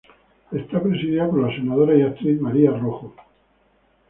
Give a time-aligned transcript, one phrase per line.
[0.51, 3.13] Es presidida por la Senadora y actriz María Rojo.